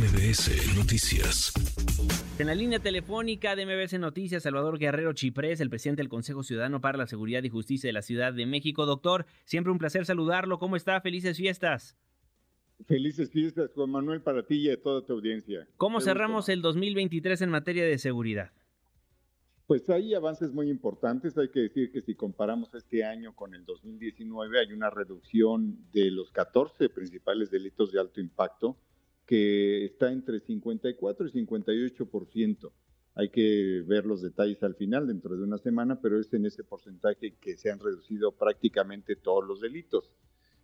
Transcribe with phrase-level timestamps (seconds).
[0.00, 1.52] MBS Noticias.
[2.38, 6.80] En la línea telefónica de MBS Noticias, Salvador Guerrero Chiprés, el presidente del Consejo Ciudadano
[6.80, 8.86] para la Seguridad y Justicia de la Ciudad de México.
[8.86, 10.58] Doctor, siempre un placer saludarlo.
[10.58, 11.02] ¿Cómo está?
[11.02, 11.98] Felices fiestas.
[12.86, 15.68] Felices fiestas, Juan Manuel, para ti y a toda tu audiencia.
[15.76, 18.52] ¿Cómo cerramos el 2023 en materia de seguridad?
[19.66, 21.36] Pues hay avances muy importantes.
[21.36, 26.10] Hay que decir que si comparamos este año con el 2019, hay una reducción de
[26.10, 28.78] los 14 principales delitos de alto impacto,
[29.30, 32.72] que está entre 54 y 58%.
[33.14, 36.64] Hay que ver los detalles al final, dentro de una semana, pero es en ese
[36.64, 40.10] porcentaje que se han reducido prácticamente todos los delitos.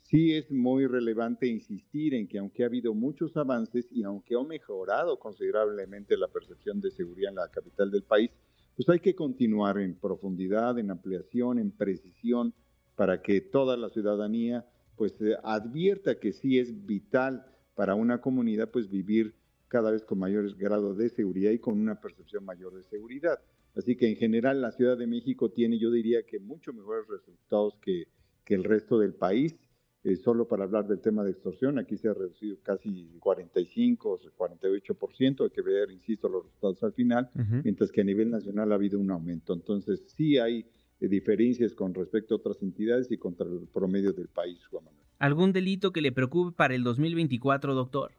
[0.00, 4.42] Sí es muy relevante insistir en que aunque ha habido muchos avances y aunque ha
[4.42, 8.30] mejorado considerablemente la percepción de seguridad en la capital del país,
[8.76, 12.54] pues hay que continuar en profundidad, en ampliación, en precisión,
[12.96, 14.64] para que toda la ciudadanía
[14.96, 19.34] pues eh, advierta que sí es vital para una comunidad pues vivir
[19.68, 23.40] cada vez con mayor grado de seguridad y con una percepción mayor de seguridad.
[23.74, 27.76] Así que en general la Ciudad de México tiene, yo diría que mucho mejores resultados
[27.82, 28.06] que,
[28.44, 29.56] que el resto del país.
[30.04, 34.18] Eh, solo para hablar del tema de extorsión, aquí se ha reducido casi 45 o
[34.18, 37.30] 48%, hay que ver, insisto, los resultados al final,
[37.64, 39.54] mientras que a nivel nacional ha habido un aumento.
[39.54, 40.66] Entonces, sí hay
[41.00, 45.03] eh, diferencias con respecto a otras entidades y contra el promedio del país, Juan Manuel.
[45.18, 48.12] ¿Algún delito que le preocupe para el 2024, doctor?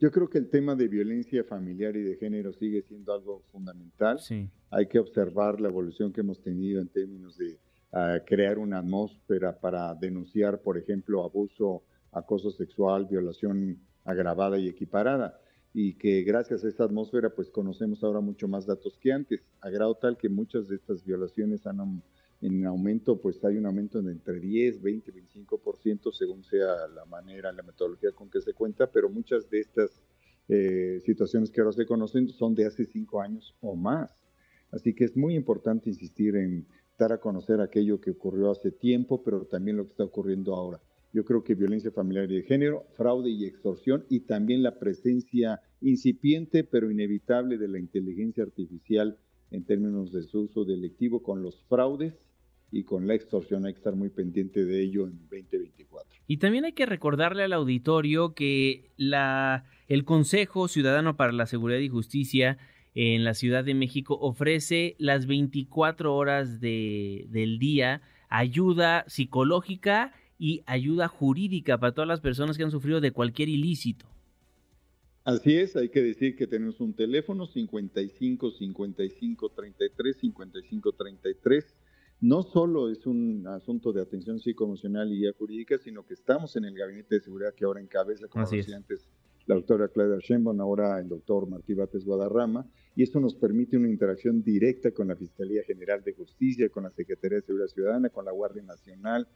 [0.00, 4.20] Yo creo que el tema de violencia familiar y de género sigue siendo algo fundamental.
[4.20, 4.48] Sí.
[4.70, 7.58] Hay que observar la evolución que hemos tenido en términos de
[7.92, 15.40] a crear una atmósfera para denunciar, por ejemplo, abuso, acoso sexual, violación agravada y equiparada.
[15.74, 19.70] Y que gracias a esta atmósfera, pues conocemos ahora mucho más datos que antes, a
[19.70, 22.02] grado tal que muchas de estas violaciones han
[22.40, 27.52] en aumento, pues hay un aumento de entre 10, 20, 25%, según sea la manera,
[27.52, 30.02] la metodología con que se cuenta, pero muchas de estas
[30.48, 34.12] eh, situaciones que ahora se conocen son de hace cinco años o más.
[34.70, 36.66] Así que es muy importante insistir en
[36.98, 40.80] dar a conocer aquello que ocurrió hace tiempo, pero también lo que está ocurriendo ahora.
[41.12, 45.60] Yo creo que violencia familiar y de género, fraude y extorsión y también la presencia
[45.80, 49.18] incipiente pero inevitable de la inteligencia artificial
[49.50, 52.14] en términos de su uso delictivo con los fraudes
[52.70, 53.66] y con la extorsión.
[53.66, 56.20] Hay que estar muy pendiente de ello en 2024.
[56.26, 61.80] Y también hay que recordarle al auditorio que la, el Consejo Ciudadano para la Seguridad
[61.80, 62.58] y Justicia
[62.94, 70.62] en la Ciudad de México ofrece las 24 horas de, del día ayuda psicológica y
[70.66, 74.06] ayuda jurídica para todas las personas que han sufrido de cualquier ilícito.
[75.28, 81.76] Así es, hay que decir que tenemos un teléfono 55 55 33 55 33.
[82.22, 86.74] No solo es un asunto de atención psicoemocional y jurídica, sino que estamos en el
[86.74, 89.06] gabinete de seguridad que ahora encabeza, como decía antes,
[89.44, 92.66] la doctora Claudia Sheinbaum, ahora el doctor Martí Bates Guadarrama,
[92.96, 96.90] y esto nos permite una interacción directa con la Fiscalía General de Justicia, con la
[96.90, 99.28] Secretaría de Seguridad Ciudadana, con la Guardia Nacional,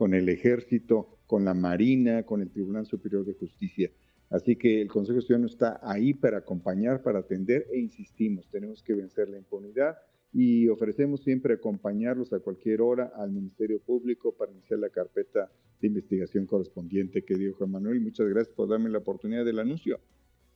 [0.00, 3.90] con el Ejército, con la Marina, con el Tribunal Superior de Justicia.
[4.30, 8.94] Así que el Consejo Ciudadano está ahí para acompañar, para atender e insistimos, tenemos que
[8.94, 9.98] vencer la impunidad
[10.32, 15.52] y ofrecemos siempre acompañarlos a cualquier hora al Ministerio Público para iniciar la carpeta
[15.82, 18.00] de investigación correspondiente que dio Juan Manuel.
[18.00, 20.00] Muchas gracias por darme la oportunidad del anuncio.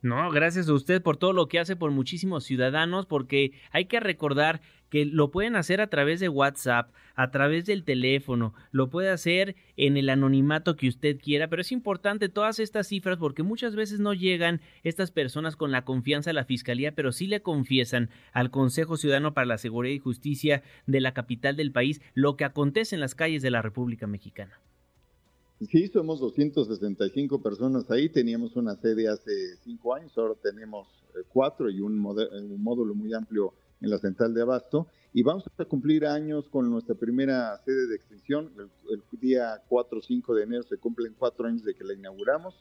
[0.05, 3.99] No, gracias a usted por todo lo que hace por muchísimos ciudadanos, porque hay que
[3.99, 4.61] recordar
[4.91, 9.55] que lo pueden hacer a través de WhatsApp, a través del teléfono, lo puede hacer
[9.77, 13.99] en el anonimato que usted quiera, pero es importante todas estas cifras porque muchas veces
[13.99, 18.51] no llegan estas personas con la confianza a la Fiscalía, pero sí le confiesan al
[18.51, 22.93] Consejo Ciudadano para la Seguridad y Justicia de la capital del país lo que acontece
[22.93, 24.59] en las calles de la República Mexicana.
[25.61, 28.09] Sí, somos 265 personas ahí.
[28.09, 33.53] Teníamos una sede hace cinco años, ahora tenemos eh, cuatro y un, módulo muy amplio
[33.81, 34.87] en la central de Abasto.
[35.13, 38.51] Y vamos a cumplir años con nuestra primera sede de extensión.
[38.89, 42.53] El, día 4 o 5 de enero se cumplen cuatro años de que la inauguramos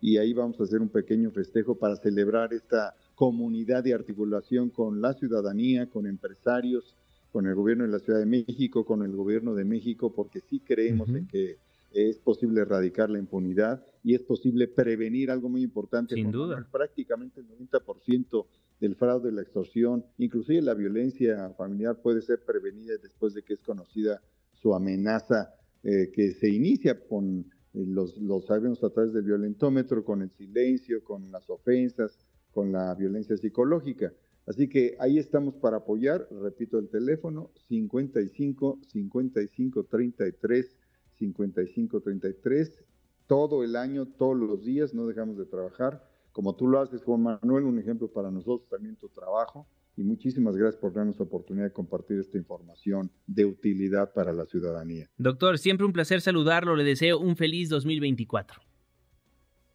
[0.00, 5.00] y ahí vamos a hacer un pequeño festejo para celebrar esta comunidad de articulación con
[5.00, 6.96] la ciudadanía, con empresarios,
[7.30, 10.58] con el gobierno de la Ciudad de México, con el gobierno de México, porque sí
[10.58, 11.56] creemos en que
[11.94, 16.14] es posible erradicar la impunidad y es posible prevenir algo muy importante.
[16.14, 16.66] Sin duda.
[16.70, 18.46] Prácticamente el 90%
[18.80, 23.60] del fraude, la extorsión, inclusive la violencia familiar puede ser prevenida después de que es
[23.60, 24.20] conocida
[24.52, 25.54] su amenaza
[25.84, 27.40] eh, que se inicia con
[27.74, 32.18] eh, los, los sabemos a través del violentómetro, con el silencio, con las ofensas,
[32.50, 34.12] con la violencia psicológica.
[34.46, 40.76] Así que ahí estamos para apoyar, repito el teléfono, 55 55 33
[41.18, 42.84] 5533,
[43.26, 47.22] todo el año, todos los días, no dejamos de trabajar como tú lo haces, Juan
[47.22, 49.66] Manuel, un ejemplo para nosotros también tu trabajo
[49.96, 54.46] y muchísimas gracias por darnos la oportunidad de compartir esta información de utilidad para la
[54.46, 55.10] ciudadanía.
[55.18, 58.62] Doctor, siempre un placer saludarlo, le deseo un feliz 2024.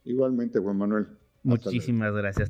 [0.04, 1.08] Igualmente, Juan Manuel.
[1.44, 2.50] Muchísimas gracias.